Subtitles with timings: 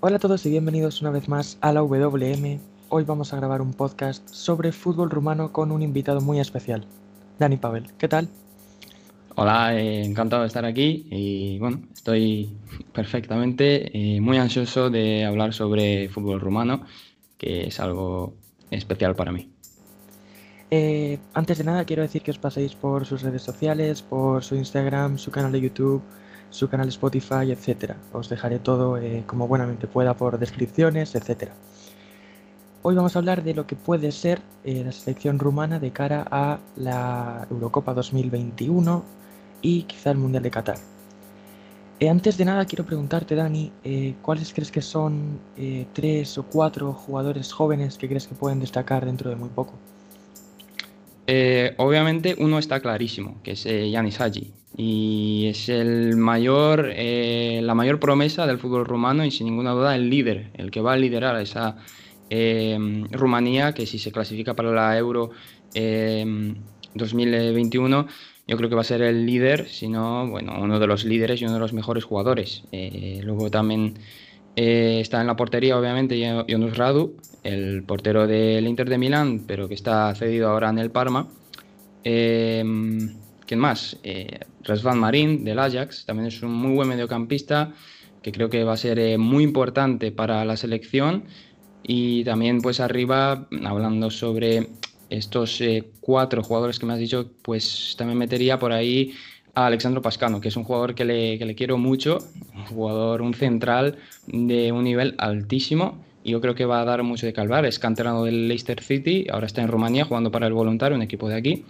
[0.00, 2.60] Hola a todos y bienvenidos una vez más a la WM.
[2.88, 6.86] Hoy vamos a grabar un podcast sobre fútbol rumano con un invitado muy especial,
[7.40, 7.90] Dani Pavel.
[7.98, 8.28] ¿Qué tal?
[9.34, 12.56] Hola, eh, encantado de estar aquí y bueno, estoy
[12.92, 16.84] perfectamente eh, muy ansioso de hablar sobre fútbol rumano,
[17.36, 18.34] que es algo
[18.70, 19.50] especial para mí.
[20.70, 24.54] Eh, antes de nada quiero decir que os paséis por sus redes sociales, por su
[24.54, 26.02] Instagram, su canal de YouTube,
[26.50, 27.94] su canal Spotify, etc.
[28.12, 31.50] Os dejaré todo eh, como buenamente pueda por descripciones, etc.
[32.82, 36.26] Hoy vamos a hablar de lo que puede ser eh, la selección rumana de cara
[36.30, 39.04] a la Eurocopa 2021
[39.62, 40.78] y quizá el Mundial de Qatar.
[42.00, 43.72] Eh, antes de nada quiero preguntarte, Dani,
[44.22, 45.40] ¿cuáles crees que son
[45.92, 49.72] tres o cuatro jugadores jóvenes que crees que pueden destacar dentro de muy poco?
[51.76, 57.98] Obviamente uno está clarísimo, que es Yanis Hadji y es el mayor, eh, la mayor
[57.98, 61.34] promesa del fútbol rumano y sin ninguna duda el líder, el que va a liderar
[61.34, 61.78] a esa
[62.30, 62.78] eh,
[63.10, 65.30] Rumanía que si se clasifica para la Euro
[65.74, 68.04] 2021 eh,
[68.46, 71.44] yo creo que va a ser el líder, sino bueno, uno de los líderes y
[71.44, 72.62] uno de los mejores jugadores.
[72.70, 73.94] luego también
[74.60, 79.74] está en la portería, obviamente, Jonas Radu, el portero del Inter de Milán, pero que
[79.74, 81.28] está cedido ahora en el Parma.
[83.48, 83.96] ¿Quién más?
[84.02, 84.40] Eh,
[84.94, 87.72] Marín del Ajax, también es un muy buen mediocampista
[88.22, 91.24] que creo que va a ser eh, muy importante para la selección.
[91.82, 94.68] Y también pues arriba, hablando sobre
[95.08, 99.14] estos eh, cuatro jugadores que me has dicho, pues también metería por ahí
[99.58, 102.18] a Alexandro Pascano, que es un jugador que le, que le quiero mucho,
[102.54, 107.02] un jugador, un central de un nivel altísimo y yo creo que va a dar
[107.02, 107.64] mucho de calvar.
[107.66, 111.28] Es canterano del Leicester City, ahora está en Rumanía jugando para el Voluntario, un equipo
[111.28, 111.64] de aquí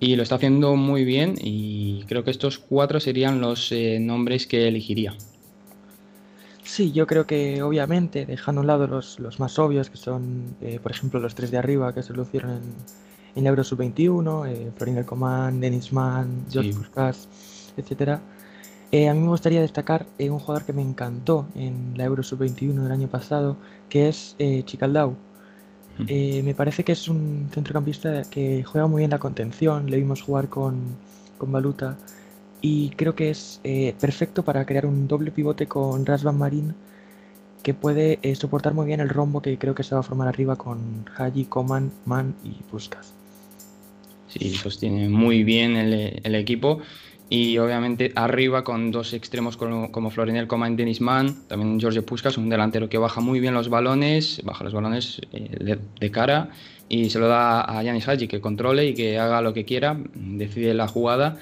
[0.00, 4.48] y lo está haciendo muy bien y creo que estos cuatro serían los eh, nombres
[4.48, 5.14] que elegiría.
[6.64, 10.56] Sí, yo creo que obviamente, dejando a un lado los, los más obvios, que son,
[10.60, 12.62] eh, por ejemplo, los tres de arriba que se lucieron en,
[13.34, 17.28] en Euro Sub-21, eh, Florin Coman, Denis Mann, George sí.
[17.76, 18.20] etc.
[18.90, 22.82] Eh, a mí me gustaría destacar un jugador que me encantó en la Euro Sub-21
[22.82, 23.56] del año pasado,
[23.88, 25.16] que es Chicaldau
[26.08, 30.22] eh, me parece que es un centrocampista que juega muy bien la contención, le vimos
[30.22, 30.96] jugar con,
[31.38, 31.96] con Baluta
[32.60, 36.74] y creo que es eh, perfecto para crear un doble pivote con Rasvan Marín
[37.62, 40.28] que puede eh, soportar muy bien el rombo que creo que se va a formar
[40.28, 43.21] arriba con Haji, Coman, Man y Puskas.
[44.32, 46.80] Sí, sostiene muy bien el, equipo.
[47.28, 52.02] Y obviamente arriba con dos extremos como, como Florinel Coman y Denis Mann, también Jorge
[52.02, 56.50] Puskas, un delantero que baja muy bien los balones, baja los balones eh, de, cara
[56.88, 59.98] y se lo da a Yanis Hadji que controle y que haga lo que quiera,
[60.14, 61.38] decide la jugada.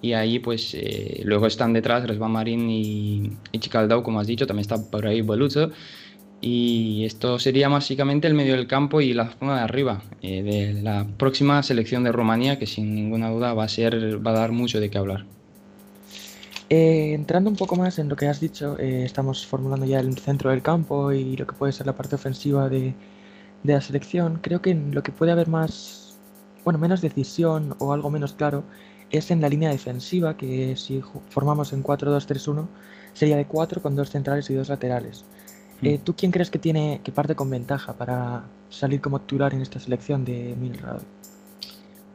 [0.00, 4.46] Y ahí pues eh, luego están detrás Resvan Marín y, y Chicaldao, como has dicho,
[4.46, 5.70] también está por ahí Boluzo
[6.46, 10.82] y esto sería básicamente el medio del campo y la zona de arriba eh, de
[10.82, 14.52] la próxima selección de Rumanía que sin ninguna duda va a ser va a dar
[14.52, 15.24] mucho de qué hablar.
[16.68, 20.18] Eh, entrando un poco más en lo que has dicho, eh, estamos formulando ya el
[20.18, 22.94] centro del campo y lo que puede ser la parte ofensiva de,
[23.62, 24.38] la selección.
[24.42, 26.18] Creo que en lo que puede haber más,
[26.62, 28.64] bueno, menos decisión o algo menos claro
[29.10, 31.00] es en la línea defensiva, que si
[31.30, 32.66] formamos en 4-2-3-1
[33.14, 35.24] sería de 4 con dos centrales y dos laterales.
[35.84, 35.86] Hmm.
[35.86, 39.60] Eh, ¿Tú quién crees que tiene que parte con ventaja para salir como titular en
[39.60, 41.02] esta selección de Milrad?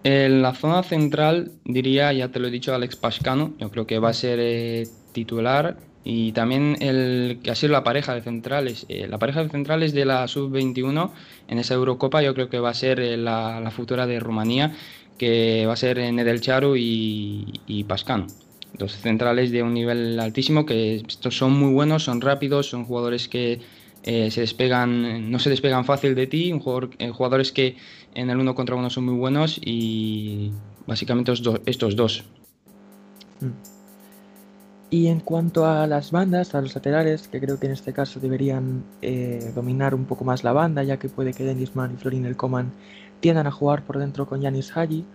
[0.03, 4.00] En la zona central diría, ya te lo he dicho, Alex Pascano, yo creo que
[4.00, 8.85] va a ser eh, titular y también el que ha sido la pareja de centrales,
[8.88, 11.12] eh, la pareja de centrales de la sub-21
[11.50, 14.74] en esa Eurocopa yo creo que va a ser eh, la, futura de Rumanía,
[15.18, 18.28] que va a ser Nedelcharu y, y Pascano.
[18.74, 23.28] Dos centrales de un nivel altísimo que estos son muy buenos, son rápidos, son jugadores
[23.28, 23.59] que
[24.03, 27.75] eh, se despegan, no se despegan fácil de ti, un jugador, eh, jugadores que
[28.16, 30.52] en el uno contra uno son muy buenos y
[30.88, 31.34] básicamente
[31.66, 32.24] estos dos.
[33.41, 33.79] Mm.
[34.91, 38.19] Y en cuanto a las bandas, a los laterales, que creo que en este caso
[38.19, 41.97] deberían eh, dominar un poco más la banda, ya que puede que Dennis Mann y
[41.97, 42.72] Florin El Coman
[43.20, 45.05] tiendan a jugar por dentro con Yanis Haji.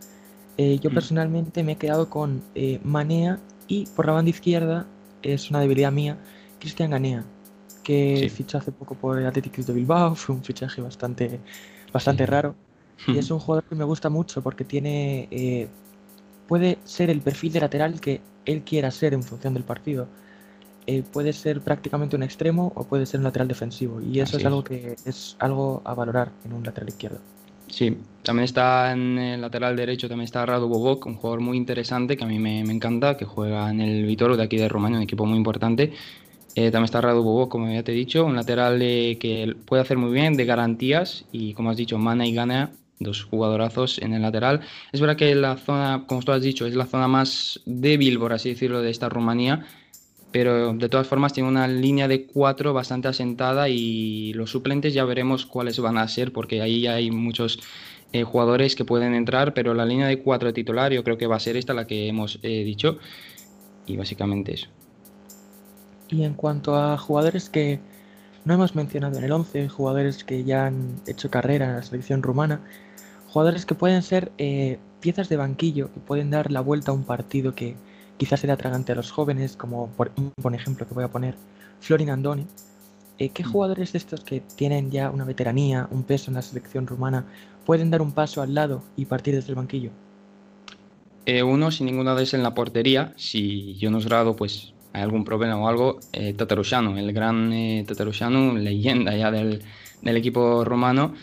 [0.56, 0.94] Yo mm.
[0.94, 2.42] personalmente me he quedado con
[2.82, 4.86] Manea y por la banda izquierda,
[5.22, 6.18] es una debilidad mía,
[6.60, 7.24] Cristian Ganea
[7.84, 11.38] que fichó hace poco por el Athletic de Bilbao, fue un fichaje bastante,
[11.92, 12.56] bastante raro.
[13.06, 15.28] Y es un jugador que me gusta mucho porque tiene.
[15.30, 15.68] Eh,
[16.48, 20.08] puede ser el perfil de lateral que él quiera ser en función del partido.
[20.86, 24.00] Eh, puede ser prácticamente un extremo o puede ser un lateral defensivo.
[24.00, 27.18] Y eso es, algo que es algo a valorar en un lateral izquierdo.
[27.68, 32.16] Sí, también está en el lateral derecho, también está Rado Bobok, un jugador muy interesante
[32.16, 35.04] que a mí me, encanta, que juega en el Vitoro de aquí de Rumania, un
[35.04, 35.92] equipo muy importante
[36.56, 39.98] Eh, también está Radu Bobo, como ya te he dicho, un lateral que puede hacer
[39.98, 44.22] muy bien, de garantías, y como has dicho, Mana y Gana, dos jugadorazos en el
[44.22, 44.60] lateral.
[44.92, 48.32] Es verdad que la zona, como tú has dicho, es la zona más débil, por
[48.32, 49.66] así decirlo, de esta Rumanía,
[50.34, 55.04] pero de todas formas tiene una línea de cuatro bastante asentada y los suplentes ya
[55.04, 57.60] veremos cuáles van a ser, porque ahí hay muchos
[58.12, 61.36] eh, jugadores que pueden entrar, pero la línea de cuatro titular yo creo que va
[61.36, 62.98] a ser esta la que hemos eh, dicho,
[63.86, 64.66] y básicamente eso.
[66.08, 67.78] Y en cuanto a jugadores que
[68.44, 72.24] no hemos mencionado en el 11, jugadores que ya han hecho carrera en la selección
[72.24, 72.60] rumana,
[73.28, 77.04] jugadores que pueden ser eh, piezas de banquillo, que pueden dar la vuelta a un
[77.04, 77.76] partido que
[78.16, 81.36] quizás sea atragante a los jóvenes, como por, un ejemplo que voy a poner,
[81.80, 82.46] Florin Andone.
[83.18, 83.46] Eh, ¿Qué mm.
[83.46, 87.26] jugadores de estos que tienen ya una veteranía, un peso en la selección rumana,
[87.64, 89.90] pueden dar un paso al lado y partir desde el banquillo?
[91.26, 93.12] Eh, uno, sin ninguna duda, es en la portería.
[93.16, 96.34] Si yo no grado, pues hay algún problema o algo, eh,
[96.98, 97.84] el gran eh,
[98.54, 99.60] leyenda ya del,
[100.04, 101.14] equipo romano,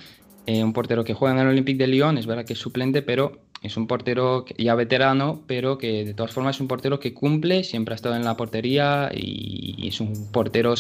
[0.45, 3.01] eh, un portero que juega en el Olympique de Lyon, es verdad que es suplente,
[3.01, 7.13] pero es un portero ya veterano, pero que de todas formas es un portero que
[7.13, 10.73] cumple, siempre ha estado en la portería y es un portero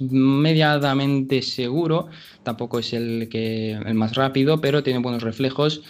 [0.00, 2.08] medianamente seguro,
[2.42, 5.82] tampoco es el, que, el más rápido, pero tiene buenos reflejos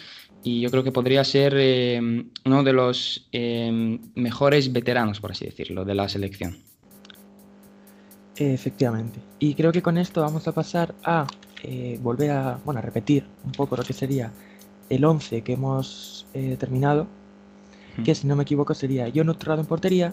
[0.45, 5.47] y yo creo que podría ser eh, uno de los eh, mejores veteranos, por así
[5.47, 6.59] decirlo, de la selección.
[8.37, 9.19] Efectivamente.
[9.41, 11.27] Y creo que con esto vamos a pasar a
[11.65, 14.31] eh, volver a, bueno, a repetir un poco lo que sería
[14.89, 16.27] el 11 que hemos
[16.59, 17.07] terminado,
[18.05, 20.13] que si no me equivoco sería John Utrado en portería,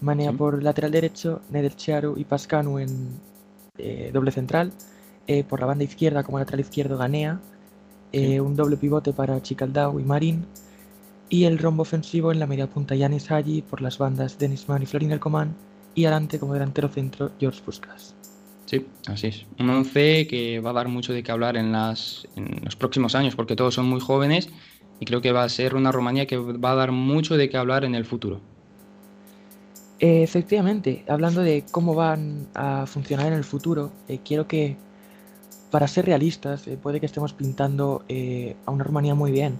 [0.00, 1.40] Manea por lateral derecho,
[1.76, 3.20] Chiaru y Pascanu en
[4.12, 4.72] doble central,
[5.48, 7.40] por la banda izquierda como lateral izquierdo Ganea,
[8.12, 10.44] eh, un doble pivote para Chicaldao y Marín,
[11.30, 14.82] y el rombo ofensivo en la media punta Yanis Haji por las bandas Denis Mann
[14.82, 15.54] y Florin Elcoman,
[15.94, 18.14] y adelante como delantero centro George Puskas.
[18.72, 19.44] Sí, así es.
[19.58, 23.14] Un 11 que va a dar mucho de qué hablar en, las, en los próximos
[23.14, 24.48] años, porque todos son muy jóvenes
[24.98, 27.58] y creo que va a ser una Rumanía que va a dar mucho de qué
[27.58, 28.40] hablar en el futuro.
[29.98, 34.78] efectivamente, hablando de cómo van a funcionar en el futuro, eh, quiero que
[35.70, 39.58] para ser realistas, eh, puede que estemos pintando eh, a una Rumanía muy bien,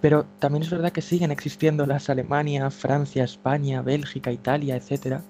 [0.00, 5.20] pero también es verdad que siguen existiendo las Alemania, Francia, España, Bélgica, Italia, etc.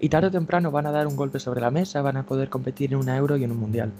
[0.00, 2.48] Y tarde o temprano van a dar un golpe sobre la mesa, van a poder
[2.48, 3.92] competir en un euro y en un mundial.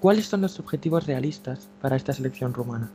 [0.00, 2.90] ¿Cuáles son los objetivos realistas para esta selección rumana?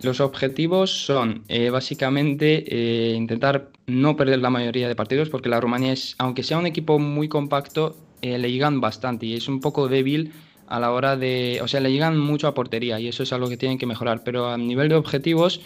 [0.00, 5.92] Los objetivos son eh, básicamente intentar no perder la mayoría de partidos, porque la Rumanía
[5.92, 10.32] es, aunque sea un equipo muy compacto, le llegan bastante y es un poco débil
[10.72, 13.48] a la hora de, o sea, le llegan mucho a portería y eso es algo
[13.50, 15.60] que tienen que mejorar, pero a nivel de objetivos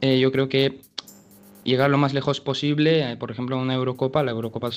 [0.00, 0.80] eh, yo creo que
[1.64, 4.70] llegar lo más lejos posible, eh, por ejemplo, una Eurocopa, la Eurocopa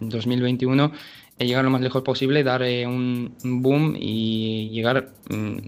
[0.00, 0.92] 2021,
[1.38, 5.58] eh, llegar lo más lejos posible, dar un, boom y llegar mm,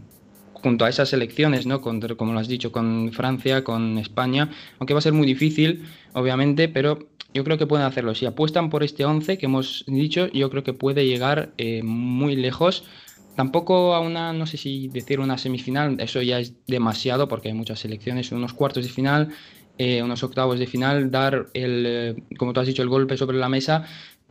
[0.53, 1.81] junto a esas elecciones, ¿no?
[1.81, 6.69] como lo has dicho, con Francia, con España, aunque va a ser muy difícil, obviamente,
[6.69, 8.14] pero yo creo que pueden hacerlo.
[8.14, 11.52] Si apuestan por este 11 que hemos dicho, yo creo que puede llegar
[11.82, 12.85] muy lejos
[13.37, 17.55] Tampoco a una, no sé si decir una semifinal, eso ya es demasiado porque hay
[17.55, 19.29] muchas selecciones, unos cuartos de final,
[19.78, 23.37] eh, unos octavos de final, dar el, eh, como tú has dicho, el golpe sobre
[23.37, 23.84] la mesa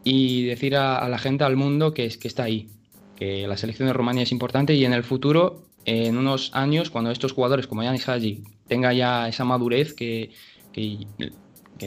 [0.03, 2.69] y decir a, la gente, al mundo, que, es, que está ahí,
[3.15, 7.11] que la selección de Rumanía es importante y en el futuro, en unos años, cuando
[7.11, 10.31] estos jugadores como Yanis Haji tenga ya esa madurez que,
[10.73, 11.06] que,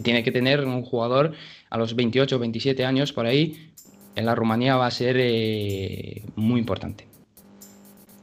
[0.03, 1.33] tiene que tener un jugador
[1.71, 3.73] a los 28 o 27 años por ahí,
[4.15, 7.07] en la Rumanía va a ser eh, muy importante.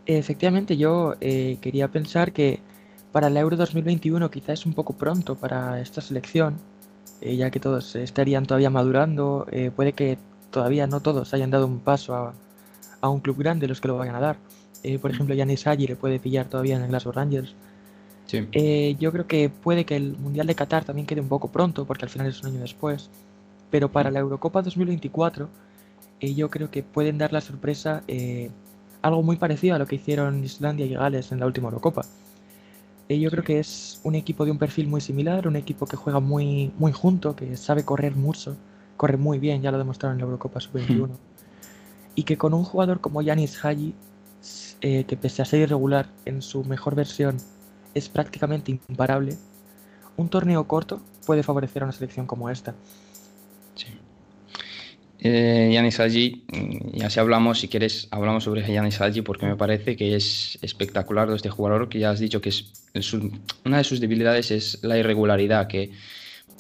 [0.05, 2.59] Efectivamente, yo eh, quería pensar que
[3.15, 6.57] para el Euro 2021 quizás es un poco pronto para esta selección,
[7.21, 10.17] eh, ya que todos estarían todavía madurando, eh, puede que
[10.51, 14.15] todavía no todos hayan dado un paso a, un club grande los que lo vayan
[14.15, 14.37] a dar.
[15.01, 17.55] por ejemplo, Yanis Aggi le puede pillar todavía en el Glasgow Rangers.
[18.99, 22.03] yo creo que puede que el Mundial de Qatar también quede un poco pronto, porque
[22.03, 23.09] al final es un año después.
[23.71, 25.47] Pero para la Eurocopa 2024,
[26.19, 28.03] yo creo que pueden dar la sorpresa
[29.01, 32.01] algo muy parecido a lo que hicieron Islandia y Gales en la última Eurocopa.
[33.07, 35.95] Eh, yo creo que es un equipo de un perfil muy similar, un equipo que
[35.95, 38.57] juega muy, muy junto, que sabe correr mucho,
[38.97, 41.09] corre muy bien, ya lo demostraron en la Eurocopa Sub-21.
[42.15, 43.93] Y que con un jugador como Yanis Haji,
[44.81, 47.37] eh, que pese a ser irregular en su mejor versión,
[47.93, 49.37] es prácticamente imparable,
[50.17, 52.73] un torneo corto puede favorecer a una selección como esta.
[55.27, 59.95] Eh, Yanis mm, ya si hablamos, si quieres, hablamos sobre Yanis Haji porque me parece
[59.95, 63.13] que es espectacular este jugador que ya has dicho que es
[63.65, 65.89] una de sus debilidades es la irregularidad, que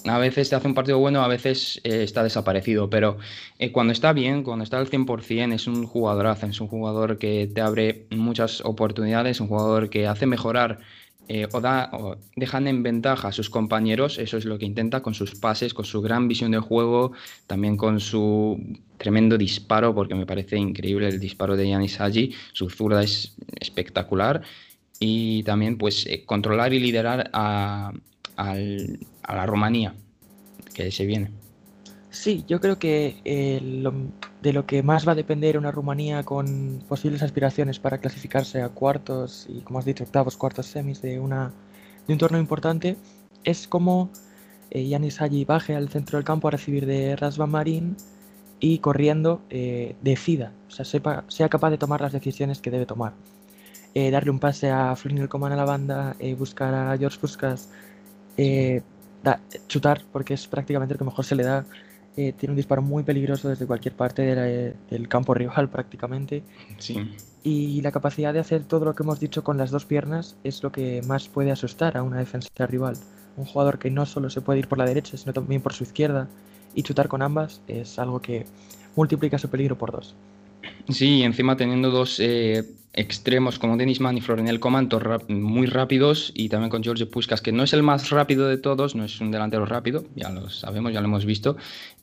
[0.07, 3.19] a veces te hace un partido bueno, a veces eh, está desaparecido, pero
[3.59, 7.45] eh, cuando está bien, cuando está al 100%, es un jugadorazo, es un jugador que
[7.45, 10.79] te abre muchas oportunidades, un jugador que hace mejorar
[11.27, 15.01] eh, o, da, o dejan en ventaja a sus compañeros, eso es lo que intenta
[15.01, 17.13] con sus pases, con su gran visión de juego,
[17.47, 18.59] también con su
[18.97, 24.41] tremendo disparo, porque me parece increíble el disparo de Yanis Haji, su zurda es espectacular,
[24.99, 27.91] y también pues controlar y liderar a,
[28.37, 28.55] a
[29.35, 29.93] la Rumanía
[30.73, 31.44] que se viene.
[32.15, 33.59] Sí, yo creo que eh,
[34.41, 38.69] de lo que más va a depender una Rumanía con posibles aspiraciones para clasificarse a
[38.69, 41.51] cuartos y, como has dicho, octavos, cuartos, semis de, una,
[42.07, 42.95] de un torneo importante
[43.43, 44.09] es cómo
[44.71, 47.97] eh, Yanis Hagi baje al centro del campo a recibir de Rasva Marín
[48.61, 52.85] y corriendo eh, decida, o sea, sepa, sea capaz de tomar las decisiones que debe
[52.85, 53.13] tomar.
[53.93, 57.69] Eh, darle un pase a Florin Coman a la banda, buscar a George Puskas
[58.37, 58.81] eh,
[59.67, 61.65] chutar, porque es prácticamente lo que mejor se le da.
[62.17, 64.21] Eh, tiene un disparo muy peligroso desde cualquier parte
[64.89, 66.43] del campo rival prácticamente.
[66.77, 67.13] Sí.
[67.43, 70.63] Y la capacidad de hacer todo lo que hemos dicho con las dos piernas es
[70.63, 72.95] lo que más puede asustar a una defensa rival.
[73.37, 75.83] Un jugador que no solo se puede ir por la derecha, sino también por su
[75.83, 76.29] izquierda
[76.73, 78.45] y chutar con ambas es algo que
[78.95, 80.15] multiplica su peligro por dos.
[80.89, 82.63] Sí, encima teniendo dos eh,
[82.95, 84.89] extremos como Denisman y Florinel Coman
[85.27, 88.95] muy rápidos y también con George Puskas, que no es el más rápido de todos,
[88.95, 91.57] no es un delantero rápido, ya lo sabemos, ya lo hemos visto,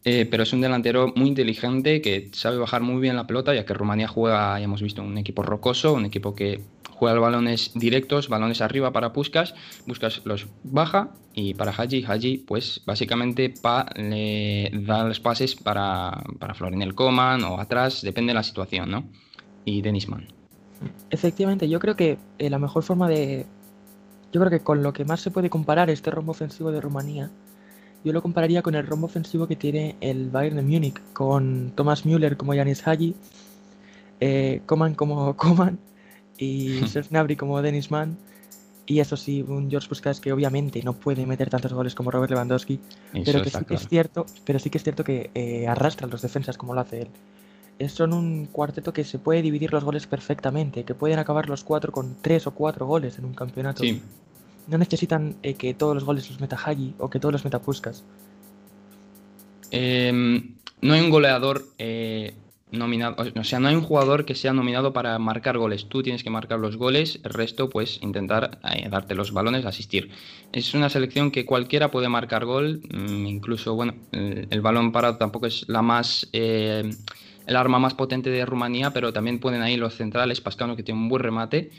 [0.05, 3.65] eh, pero es un delantero muy inteligente que sabe bajar muy bien la pelota, ya
[3.65, 8.29] que Rumanía juega, ya hemos visto, un equipo rocoso, un equipo que juega balones directos,
[8.29, 9.55] balones arriba para Puskas,
[9.87, 16.23] Puskas los baja y para Haji, Haji pues básicamente pa, le da los pases para,
[16.39, 19.09] para Florinel Coman o atrás, depende de la situación, ¿no?
[19.65, 20.42] Y Denisman.
[21.11, 23.47] Efectivamente, yo creo que eh, la mejor forma de...
[24.33, 27.31] Yo creo que con lo que más se puede comparar este rombo ofensivo de Rumanía,
[28.05, 32.05] yo lo compararía con el rombo ofensivo que tiene el Bayern de Múnich, con Thomas
[32.05, 33.15] Müller como Janis Haji,
[34.21, 35.79] eh, Coman como Coman
[36.39, 38.17] y Serge Gnabry como Dennis Mann.
[38.85, 42.31] Y eso sí, un George Puskas que obviamente no puede meter tantos goles como Robert
[42.33, 42.81] Lewandowski,
[43.25, 46.21] pero que sí que es cierto, pero sí que es cierto que eh, arrastra los
[46.21, 47.09] defensas como lo hace él.
[47.79, 51.65] Es, son un cuarteto que se puede dividir los goles perfectamente, que pueden acabar los
[51.65, 53.83] cuatro con tres o cuatro goles en un campeonato.
[54.69, 57.61] No necesitan eh, que todos los goles los meta Hagi o que todos los meta
[57.61, 58.05] Puskas.
[59.71, 62.35] Em, no hay un goleador eh,
[62.71, 65.87] nominado, o sea, no hay un jugador que sea nominado para marcar goles.
[65.89, 70.11] Tú tienes que marcar los goles, el resto, pues intentar eh, darte los balones, asistir.
[70.53, 75.47] Es una selección que cualquiera puede marcar gol, mm, incluso, bueno, el, balón parado tampoco
[75.47, 76.29] es la más.
[77.43, 80.83] Eh, el arma más potente de Rumanía, pero también pueden ahí los centrales, Pascano que
[80.83, 81.71] tiene un buen remate.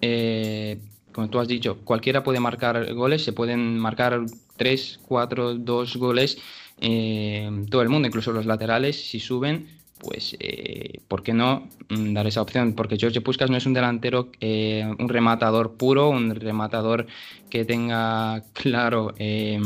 [0.00, 0.78] Eh,
[1.12, 4.20] como tú has dicho, cualquiera puede marcar goles, se pueden marcar
[4.56, 6.38] 3, 4, 2 goles,
[6.78, 9.66] todo el mundo, incluso los laterales, si suben,
[9.98, 12.74] pues eh, ¿por qué no mm, dar esa opción?
[12.74, 17.06] Porque George Puskas no es un delantero, eh, un rematador puro, un rematador
[17.50, 19.60] que tenga claro eh,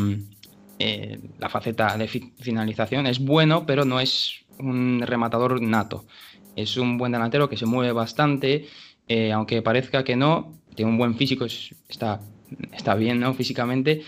[1.39, 3.07] la faceta de finalización.
[3.07, 6.05] Es bueno, pero no es un rematador nato.
[6.57, 8.67] Es un buen delantero que se mueve bastante,
[9.33, 12.21] aunque parezca que no, tiene un buen físico, está,
[12.73, 13.35] está bien ¿no?
[13.35, 14.03] físicamente.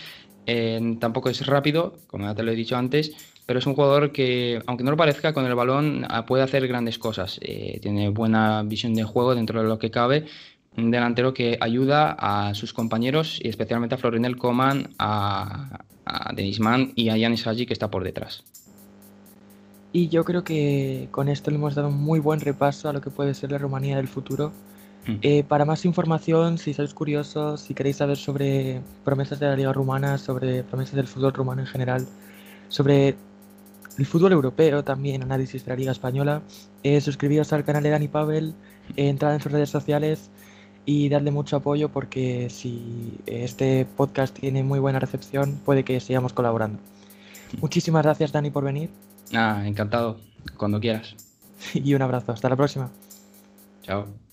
[0.99, 4.61] tampoco es rápido, como ya te lo he dicho antes, pero es un jugador que,
[4.65, 7.39] aunque no lo parezca, con el balón ah, puede hacer grandes cosas.
[7.41, 10.25] Eh, tiene buena visión de juego dentro de lo que cabe.
[10.77, 16.59] Un delantero que ayuda a sus compañeros y especialmente a Florinel Coman, a, a Denis
[16.59, 18.43] Mann y a Yanis Haji que está por detrás.
[19.95, 22.99] Y yo creo que con esto le hemos dado un muy buen repaso a lo
[22.99, 24.51] que puede ser la Rumanía del futuro.
[25.07, 25.15] Mm.
[25.21, 29.71] Eh, para más información, si sois curiosos, si queréis saber sobre promesas de la Liga
[29.71, 32.05] Rumana, sobre promesas del fútbol rumano en general,
[32.67, 33.15] sobre
[33.97, 36.41] el fútbol europeo también, análisis de la Liga Española.
[36.83, 38.53] Eh, suscribiros al canal de Dani Pavel,
[38.97, 40.29] eh, entrad en sus redes sociales
[40.85, 46.33] y darle mucho apoyo porque si este podcast tiene muy buena recepción, puede que sigamos
[46.33, 46.79] colaborando.
[47.61, 48.89] Muchísimas gracias, Dani, por venir.
[49.35, 50.19] Ah, encantado,
[50.57, 51.15] cuando quieras.
[51.73, 52.91] Y un abrazo, hasta la próxima.
[53.83, 54.24] Chao.